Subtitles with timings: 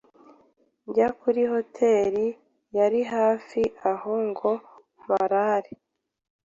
[0.87, 2.15] njya kuri hotel
[2.77, 3.61] yari hafi
[3.91, 4.51] aho ngo
[5.03, 5.71] mparare